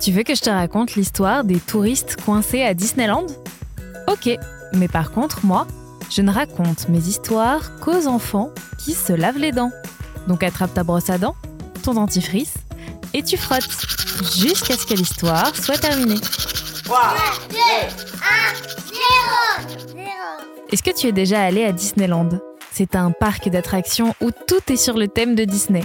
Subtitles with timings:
[0.00, 3.26] Tu veux que je te raconte l'histoire des touristes coincés à Disneyland?
[4.08, 4.30] Ok,
[4.72, 5.66] mais par contre, moi,
[6.10, 8.50] je ne raconte mes histoires qu'aux enfants
[8.82, 9.70] qui se lavent les dents.
[10.26, 11.36] Donc attrape ta brosse à dents,
[11.82, 12.54] ton dentifrice,
[13.12, 13.68] et tu frottes
[14.38, 16.20] jusqu'à ce que l'histoire soit terminée.
[16.84, 16.98] 3,
[17.50, 17.60] 2, 1,
[19.66, 20.06] 0, 0.
[20.72, 22.30] Est-ce que tu es déjà allé à Disneyland?
[22.72, 25.84] C'est un parc d'attractions où tout est sur le thème de Disney.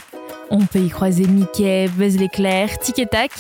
[0.50, 3.32] On peut y croiser Mickey, Buzz l'éclair, Tic et Tac.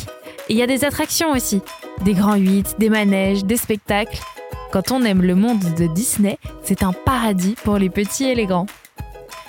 [0.47, 1.61] Il y a des attractions aussi.
[2.03, 4.19] Des grands 8, des manèges, des spectacles.
[4.71, 8.45] Quand on aime le monde de Disney, c'est un paradis pour les petits et les
[8.45, 8.67] grands.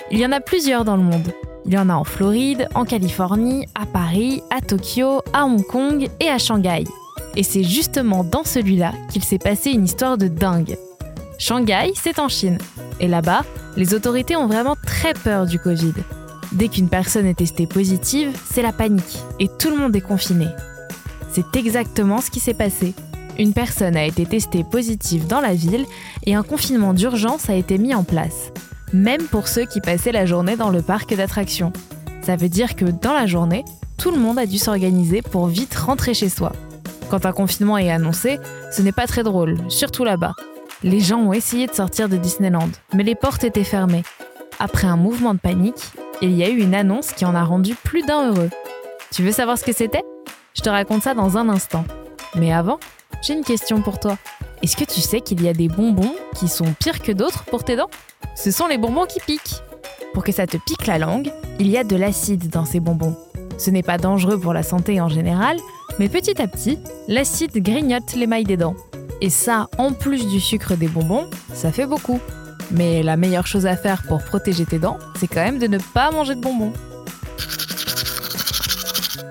[0.09, 1.33] Il y en a plusieurs dans le monde.
[1.65, 6.07] Il y en a en Floride, en Californie, à Paris, à Tokyo, à Hong Kong
[6.19, 6.83] et à Shanghai.
[7.35, 10.77] Et c'est justement dans celui-là qu'il s'est passé une histoire de dingue.
[11.37, 12.57] Shanghai, c'est en Chine.
[12.99, 13.43] Et là-bas,
[13.75, 15.93] les autorités ont vraiment très peur du Covid.
[16.53, 20.47] Dès qu'une personne est testée positive, c'est la panique et tout le monde est confiné.
[21.31, 22.93] C'est exactement ce qui s'est passé.
[23.37, 25.85] Une personne a été testée positive dans la ville
[26.25, 28.51] et un confinement d'urgence a été mis en place,
[28.93, 31.71] même pour ceux qui passaient la journée dans le parc d'attractions.
[32.23, 33.63] Ça veut dire que dans la journée,
[33.97, 36.51] tout le monde a dû s'organiser pour vite rentrer chez soi.
[37.09, 38.39] Quand un confinement est annoncé,
[38.71, 40.33] ce n'est pas très drôle, surtout là-bas.
[40.83, 44.03] Les gens ont essayé de sortir de Disneyland, mais les portes étaient fermées.
[44.59, 47.75] Après un mouvement de panique, il y a eu une annonce qui en a rendu
[47.75, 48.49] plus d'un heureux.
[49.11, 50.03] Tu veux savoir ce que c'était?
[50.57, 51.85] Je te raconte ça dans un instant.
[52.35, 52.79] Mais avant,
[53.21, 54.17] j'ai une question pour toi.
[54.63, 57.63] Est-ce que tu sais qu'il y a des bonbons qui sont pires que d'autres pour
[57.63, 57.91] tes dents?
[58.35, 59.61] Ce sont les bonbons qui piquent.
[60.15, 63.15] Pour que ça te pique la langue, il y a de l'acide dans ces bonbons.
[63.59, 65.57] Ce n'est pas dangereux pour la santé en général,
[65.99, 68.75] mais petit à petit, l'acide grignote l'émail des dents.
[69.21, 72.19] Et ça, en plus du sucre des bonbons, ça fait beaucoup.
[72.71, 75.77] Mais la meilleure chose à faire pour protéger tes dents, c'est quand même de ne
[75.77, 76.73] pas manger de bonbons.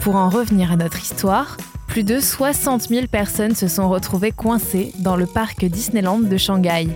[0.06, 1.56] Pour en revenir à notre histoire,
[1.88, 6.86] plus de 60 000 personnes se sont retrouvées coincées dans le parc Disneyland de Shanghai.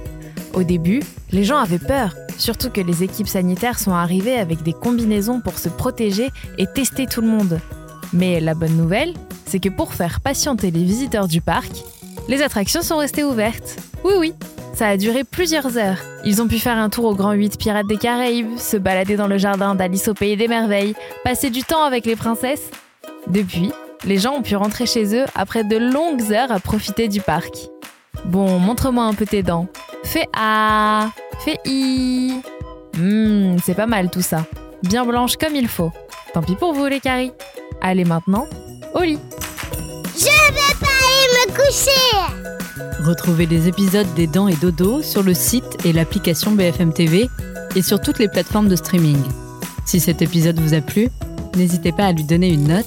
[0.54, 4.72] Au début, les gens avaient peur, surtout que les équipes sanitaires sont arrivées avec des
[4.72, 7.58] combinaisons pour se protéger et tester tout le monde.
[8.12, 11.72] Mais la bonne nouvelle, c'est que pour faire patienter les visiteurs du parc,
[12.28, 13.76] les attractions sont restées ouvertes.
[14.04, 14.34] Oui oui,
[14.72, 15.98] ça a duré plusieurs heures.
[16.24, 19.26] Ils ont pu faire un tour au Grand 8 Pirates des Caraïbes, se balader dans
[19.26, 20.94] le jardin d'Alice au Pays des Merveilles,
[21.24, 22.70] passer du temps avec les princesses.
[23.26, 23.72] Depuis,
[24.04, 27.54] les gens ont pu rentrer chez eux après de longues heures à profiter du parc.
[28.24, 29.66] Bon, montre-moi un peu tes dents.
[30.04, 31.10] Fais A,
[31.44, 32.40] fais I.
[32.98, 34.46] Hum, c'est pas mal tout ça.
[34.82, 35.92] Bien blanche comme il faut.
[36.32, 37.32] Tant pis pour vous les caries.
[37.80, 38.46] Allez maintenant,
[38.94, 39.18] au lit.
[40.16, 43.04] Je vais pas aller me coucher.
[43.04, 47.28] Retrouvez les épisodes des Dents et Dodo sur le site et l'application BFM TV
[47.74, 49.22] et sur toutes les plateformes de streaming.
[49.86, 51.08] Si cet épisode vous a plu,
[51.56, 52.86] n'hésitez pas à lui donner une note,